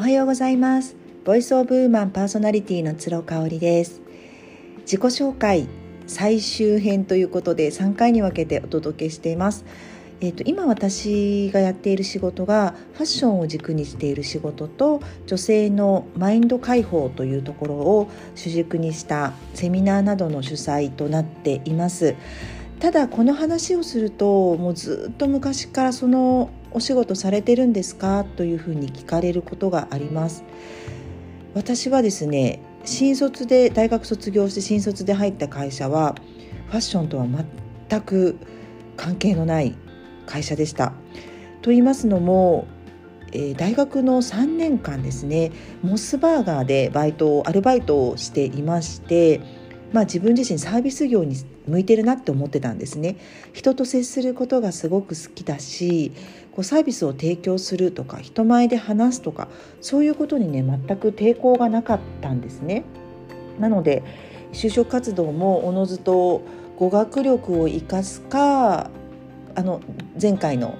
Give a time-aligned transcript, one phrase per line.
[0.00, 0.96] おはようございます。
[1.26, 4.00] ボイスオブウーマンパーソナリティの鶴香織です。
[4.86, 5.68] 自己紹介
[6.06, 9.66] 最終編ということで3回に分けてお届けしています。
[10.22, 22.14] えーと、今私がやっている仕事がファッションを軸にしている仕事と女性のマインド解放というところを主軸にしたセミナーなどの主催となっています。
[22.78, 28.24] ただこの話をするともうずっと昔からそのお仕事されてるんですか？
[28.36, 30.44] というふうに聞かれることがあります
[31.54, 36.14] 私はですね新卒で大学卒業して新卒で入った会社は
[36.68, 37.26] ファッションとは
[37.88, 38.38] 全く
[38.96, 39.74] 関係のない
[40.26, 40.92] 会社でした。
[41.62, 42.66] と言いますのも、
[43.32, 49.40] えー、大学の3年間ですねモスバーガーでバイトをアルバイトをしていまして、
[49.92, 51.36] まあ、自分自身サービス業に
[51.66, 53.16] 向いてるなって思ってたんですね。
[53.52, 56.12] 人と接することがすごく好きだし
[56.52, 59.48] こうサービスを提供するとか人前で話すとか
[59.80, 62.84] そういうことにね全く抵抗がなかったんですね。
[63.58, 64.02] なので
[64.52, 66.42] 就職活動もおのずと
[66.76, 68.90] 語学力を生かすか
[69.54, 69.80] あの
[70.20, 70.76] 前回の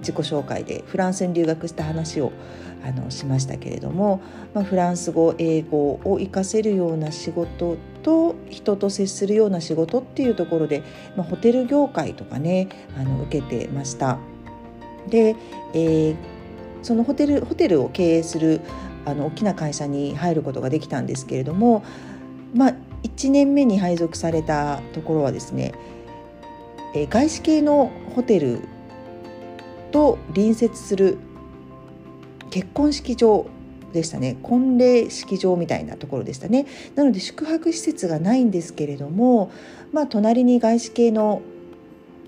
[0.00, 2.32] 自己紹介でフランスに留学した話を
[2.84, 4.20] あのしましたけれども、
[4.54, 10.82] まあ、フランス語英語を活かせるような仕事と人と接するような仕事っていうところで、
[11.16, 14.18] まあ、ホテル業界とかねあの受けてました。
[15.08, 15.36] で、
[15.74, 16.16] えー、
[16.82, 18.60] そのホテルホテルを経営する
[19.04, 21.84] あの大きな会社に入ることができたんですけれども、
[22.54, 25.72] まあ、1年目に配属されたところはですね
[26.94, 28.60] え外資系のホテル
[29.92, 31.18] と隣接する
[32.50, 33.46] 結婚式場
[33.92, 34.36] でしたね。
[34.42, 36.66] 婚礼式場みたいなところでしたね。
[36.94, 39.50] なので宿泊施設がないんですけれども
[39.92, 41.42] まあ隣に外資系の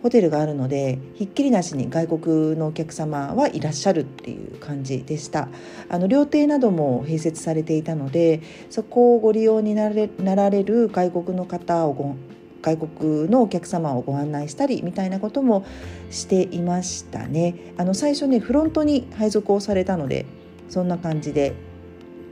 [0.03, 5.49] ホテルがあるのでひっきりなしに外国のお客様はいらっしゃるっていう感じでした。
[5.89, 12.17] あの料亭なども併設されていたのでそこをご利用になられる外国の方をご
[12.61, 15.67] 外国のお客様をご案内したりみたいなことも
[16.11, 17.55] していましたね。
[17.79, 20.27] あの最初ねフロントに配属をされたので
[20.69, 21.55] そんな感じで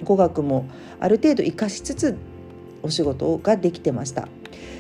[0.05, 0.67] 語学も
[1.01, 2.17] ある程度活かしつつ
[2.83, 4.29] お仕事ができてました。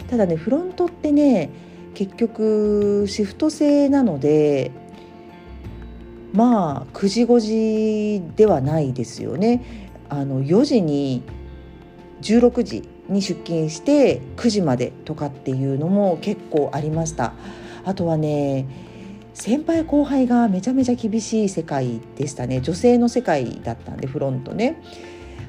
[0.08, 1.50] ただねフロントってね
[1.94, 4.70] 結局シフト制なので
[6.32, 9.88] まあ9時5時ではないですよね。
[10.08, 11.22] あの4時に
[12.20, 17.32] 16時に出勤して9時までとかっていうのも結構ありました
[17.84, 18.66] あとはね
[19.34, 22.60] 先輩後輩がめちゃめちゃ厳しい世界でしたね。
[22.60, 24.82] 女性の世界だったんでフロントね。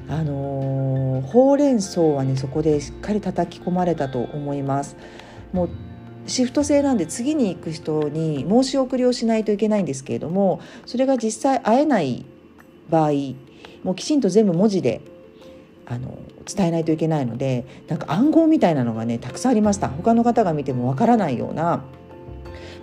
[0.08, 4.96] あのー、ほうれん草はねそこでしっかり叩き込まれたと思います。
[5.52, 5.70] もう
[6.26, 12.24] シフト制なんで次に行く人に申し送りをしないといけないんですけれどもそれが実際会えない
[12.88, 13.10] 場合
[13.82, 15.02] もうきちんと全部文字で
[15.86, 19.88] あの伝えないといけないのでなんか暗号みたいなのがねたくさんありました。
[19.88, 21.84] 他の方が見てもわからないような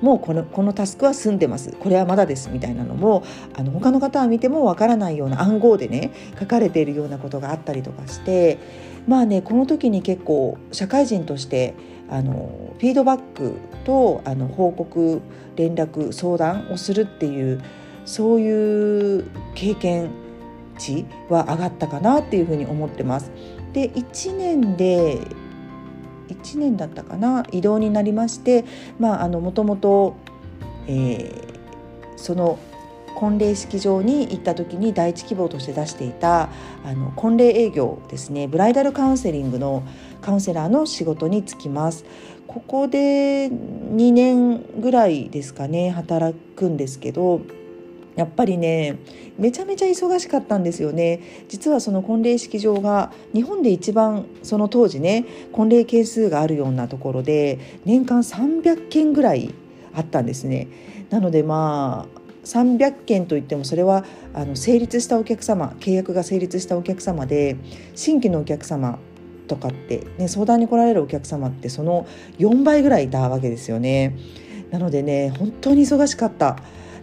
[0.02, 3.24] もうこのこのタスクは済んでますこれはまだですみたいなのも
[3.56, 8.58] あの他の方は見てもわからないような暗号でね書かれているようなことがあったりとかして
[9.08, 11.76] まあねこの時に結構社会人として
[12.10, 15.22] あのフィードバックとあの報告
[15.56, 17.62] 連絡相談をするっていう
[18.06, 19.26] そういう
[19.56, 20.10] 経験
[20.78, 23.32] 値は上がったかなっていうふうに思ってます。
[23.74, 25.20] で1年で
[26.32, 28.66] 1年だったかな移動になりまして
[29.00, 30.16] まあのもともと、
[30.88, 31.32] え、
[32.18, 32.60] その
[33.16, 36.50] 婚礼式場に行った時に第一希望として出していた
[36.84, 39.84] あの婚礼営業ですねブライダルカウンセリングの
[40.22, 42.06] カウンセラーの仕事に就きます。
[42.48, 47.40] ここで2年ぐらいですかね働くんですけど
[48.16, 48.98] やっぱりね
[49.38, 59.54] めちゃめちゃ忙しかったんですよね実はその婚礼式場が日本で一番その当時ね婚礼件数があるようなところで年間300件ぐらい
[59.94, 60.68] あったんですね
[61.10, 64.04] なのでまあ300件といってもそれは
[64.34, 67.56] あの成立したお客様契約が成立したお客様で
[67.96, 69.00] 新規のお客様
[69.48, 72.08] とかって、ね、相談に来られるお客様ってその
[72.40, 74.18] 4倍ぐらいいたわけですよね。
[74.72, 76.58] なのでね本当に忙しかった。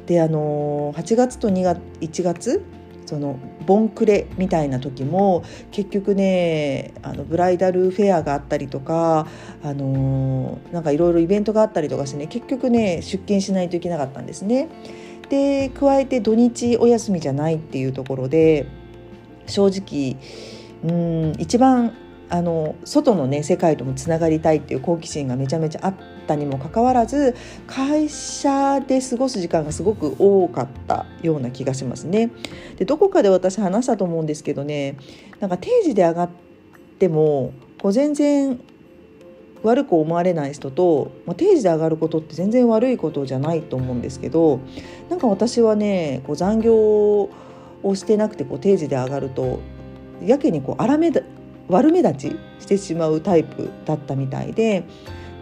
[0.09, 2.65] であの8月と2月1月
[3.05, 9.27] そのボンクレみたいな時も結局ねあのブライダルフェアがあったりとか
[9.63, 14.69] あのなんかいろいろイベントがあったりとかしてね結局ね出勤しないといけなかったんですね。
[15.29, 18.67] で加えて土日お休みじゃないっていうところで
[19.47, 20.17] 正直
[20.85, 21.93] うん一番
[22.31, 25.95] あの外のね世界ともつながりたいっていう好奇心がめちゃめちゃあっ
[26.29, 27.35] ったにもかかわらず
[27.67, 32.31] 会社で過ごす時間がすごく多かったような気がしますね。
[32.77, 34.97] でどこかで私話したと思うんですけどね
[35.41, 36.29] なんか定時で上がっ
[36.99, 38.61] てもこう全然
[39.63, 44.61] 悪く思われない人と、まあ、定時で上がることって全然悪いことじゃないと思うんですけど
[45.09, 47.31] なんか私はねこう残業を
[47.95, 49.61] してなくてこう定時で上がると
[50.23, 51.11] やけにこう荒め
[51.69, 54.85] 悪目立ちしてしまうタイプだったみたいで。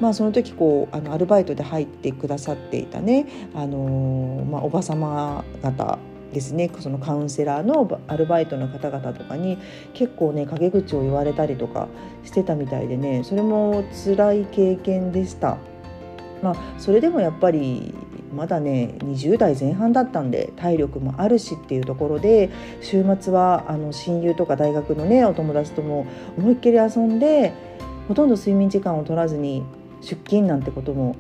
[0.01, 5.99] まあ、その時こうあのアルバイトで入ってくださっていたね、あのー、まあ、おば様方
[6.33, 9.59] ですねそのカウンセラーのアルバイトの方々とかに
[9.95, 11.89] 結構ね陰口を言われたりとか
[12.25, 15.57] してたみたいでねそれも辛い経験でした。
[16.43, 17.95] まあ、それでもやっぱり
[18.35, 22.51] まだね20代前半だったんで体力もあるしっていうところで
[22.83, 26.07] 週末はあの親友とか大学のねお友達とも
[26.37, 27.55] 思いっきり遊んで
[28.09, 29.65] ほとんど睡眠時間を取らずに
[30.01, 31.17] 出勤なんてことも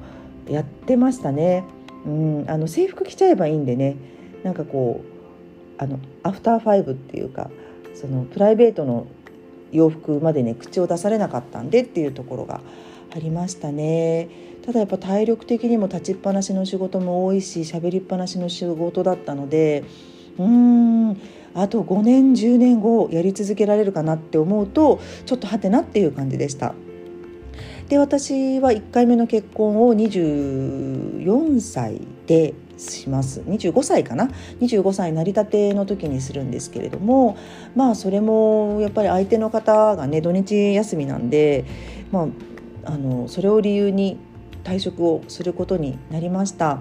[0.49, 1.65] やってましたね。
[2.07, 3.97] うん、あの制服着ちゃえばいいんでね
[4.45, 7.51] なんかこうあのアフターファイブっていうか
[7.95, 9.07] そのプライベートの
[9.73, 12.61] 洋服までね口を出されなかったんでっていうところが
[13.15, 14.29] ありましたね
[14.65, 19.85] ただやっぱ体力的にも立ちっぱなしの仕事も多いし喋りっぱなしの仕事だったので
[20.39, 21.21] うーん
[21.55, 26.75] あと5年10年後やり続けられるかなって思うとちょっとはてなっていう感じでした。
[27.89, 34.29] で私は1回目の結婚を24歳でします25歳かな
[34.61, 37.37] ？25歳成り立ての時にするんですけれども
[37.75, 41.65] まあそれもやっぱり相手の方がね土日休みなんで、
[42.11, 42.29] ま
[42.85, 44.19] あ、あのそれを理由に
[44.65, 46.81] 退職をすることになりました。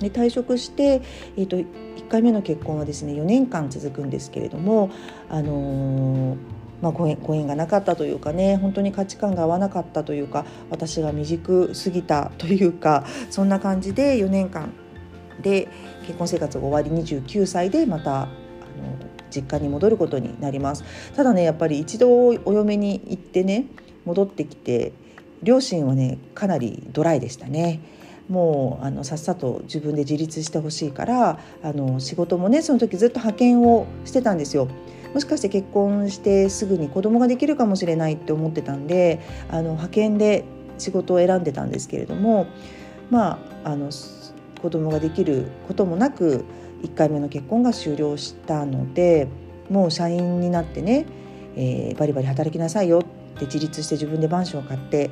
[0.00, 1.02] で退職して、
[1.36, 4.90] えーと、1回目の結婚はですね4年間続くんですけれども、
[5.28, 14.72] あのーまあ、ご縁ご縁がなかったというかね本当に価値観が合わなかったというか私が未熟すぎたというかそんな感じで4年間
[15.40, 15.68] で
[16.02, 18.30] 結婚生活が終わり29歳でまたあの
[19.30, 20.84] 実家に戻ることになります。
[21.16, 23.66] ただねやっぱり一度お嫁に行ってね
[24.04, 24.92] 戻ってきて
[25.42, 27.80] 両親はねかなりドライでしたね。
[28.28, 34.68] もうあのさっさと自分で自立してほしいからあの仕事もねその時ずっと派遣をしてたんですよ。
[35.12, 39.20] もしかして結婚してすぐに子供ができるかもしれないって思ってたんで
[39.50, 40.44] あの派遣で
[40.78, 42.46] 仕事を選んでたんですけれども
[43.10, 43.90] まああの
[44.62, 46.44] 子供ができることもなく
[46.82, 49.28] 1回目の結婚が終了したので
[49.68, 51.06] もう社員になってね、
[51.56, 53.02] えー、バリバリ働きなさいよっ
[53.38, 55.10] て自立して自分でマンションを買って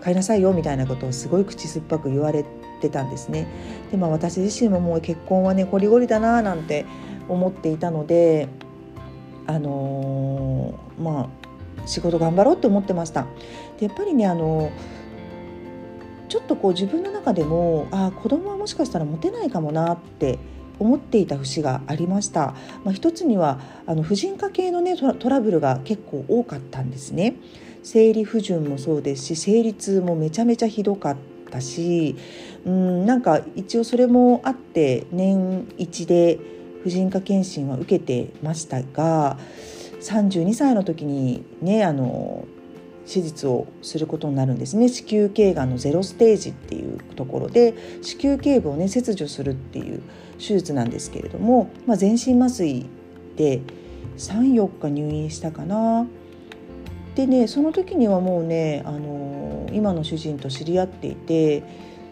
[0.00, 2.44] 買いなさいよみたいなことをすごい口酸っぱく言われ
[2.80, 3.46] てたんですね。
[3.90, 6.84] でまあ私自身ももう結婚はねゴリゴリだななんて
[7.28, 8.48] 思っていたので
[9.46, 11.30] あのー、ま
[11.84, 13.26] あ仕事頑張ろうって思ってました。
[13.78, 14.70] でやっぱりねあの
[16.28, 20.38] ちょっとこう自分の中でもあ子供はもしかしたら持てないかもなって
[20.78, 22.54] 思っていた節がありました。
[22.84, 27.36] まあ、一つにはあの婦人科系のねトラブルが結構多かったんですね。
[27.86, 31.16] 生理不順もそうですし生理痛もめちゃめちゃひどかっ
[31.52, 32.16] たし
[32.64, 36.40] うんなんか一応それもあって年一で
[36.82, 39.38] 婦人科検診は受けてましたが
[40.00, 42.44] 32歳の時にねあの
[43.06, 47.72] 手術をすることになるんですね子宮頸がんのゼロステージっていうところで
[48.02, 50.02] 子宮頸部をね切除するっていう
[50.38, 52.84] 手術なんですけれども、まあ、全身麻酔
[53.36, 53.60] で
[54.18, 56.08] 34日入院したかな。
[57.16, 61.64] でねその時にはもうねあの今の主人と知り合っていて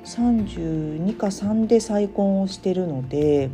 [0.04, 3.50] 32か3で再婚をしてるので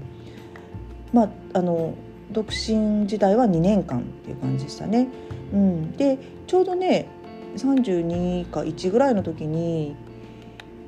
[1.12, 1.94] まああの
[2.30, 5.08] 独身時代は2年間っていう感じでしたね。
[5.52, 7.08] うん、でちょうどね
[7.56, 9.96] 32か1ぐらいの時に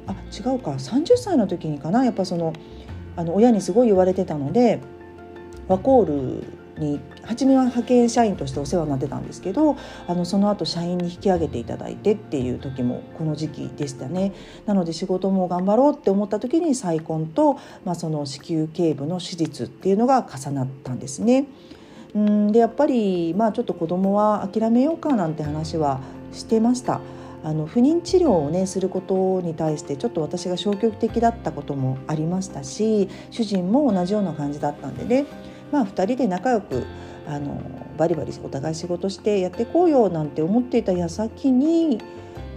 [0.07, 2.53] あ違うか30歳の時にかなやっぱその
[3.17, 4.79] あの親にすごい言われてたので
[5.67, 14.33] ワコールに初めは派遣社員としてお世話になってたんですけどあのその後社員に引き上げていただいてっていう時もこの時期でしたね
[14.67, 21.47] なので仕事も頑張ろうって思った時に再婚と、まあ、その子宮頸部の手術っていうのが重なったんですね。
[22.15, 26.01] うんでやっぱりまあちょっと子供は諦めようかなんて話は
[26.33, 27.01] してました。
[27.45, 35.27] あの不妊治療をねすることに対してちょっと私が消極的だったこともありましたし主人も同じような感じだったんでね
[35.73, 36.85] まあ2人で仲良く
[37.27, 37.61] あの
[37.97, 42.01] バリバリお互い仕事してやっていこうよなんて思っていた矢先に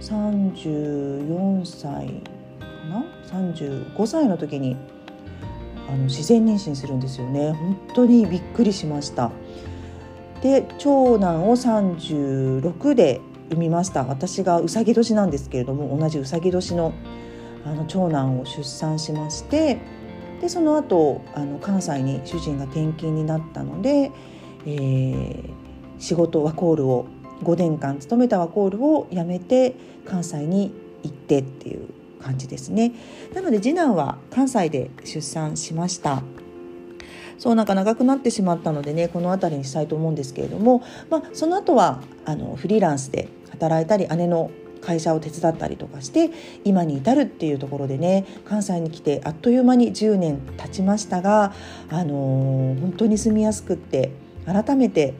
[0.00, 2.22] 34歳
[2.60, 4.76] かな？35歳の時に
[5.88, 7.52] あの自然妊娠するんですよね。
[7.52, 9.30] 本当にびっくりしました。
[10.42, 13.20] で長男を36で
[13.50, 14.04] 産みました。
[14.04, 16.92] 私がうさぎ年なんですけれども同じうさぎ年の
[17.64, 19.78] あの長男を出産しまして
[20.40, 24.12] でその後あの関西に主人が転勤になったので、
[24.66, 25.50] えー、
[25.98, 27.06] 仕事ワコールを
[27.42, 29.74] 5年間勤めたワコールを辞めて
[30.04, 31.88] 関西に行ってっていう
[32.22, 32.92] 感じですね。
[33.34, 36.22] なので次男は関西で出産しました。
[37.38, 46.30] そうなんか長くなってしまったのでねこの辺りにしたいと思うんですけれども、まあ、その後はあのフリーランスで働いたり姉の会社を手伝ったりとかして
[46.64, 51.52] 今に至るっていうところでね関西に来てあっという間に10年経ちましたが、
[51.90, 54.12] あのー、本当に住みやすくって
[54.46, 55.14] 改めて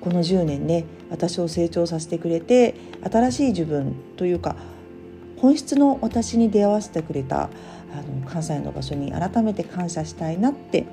[0.00, 2.74] この10年ね私を成長させてくれて
[3.10, 4.56] 新しい自分というか
[5.38, 7.48] 本質の私に出会わせてくれたあ
[8.02, 10.86] の関西の場所に改めて感謝したいなって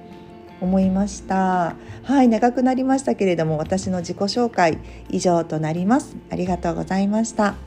[0.59, 1.75] 思いました。
[2.03, 6.15] はい長くなりましたけれども私の自己紹介以上となります。
[6.31, 7.66] ありがとうございました。